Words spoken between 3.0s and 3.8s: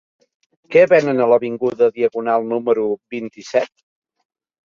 vint-i-set?